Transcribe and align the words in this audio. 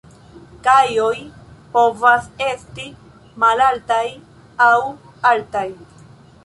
Kajoj 0.67 1.11
povas 1.75 2.31
esti 2.47 2.87
malaltaj 3.45 4.05
aŭ 4.71 4.75
altaj. 5.35 5.71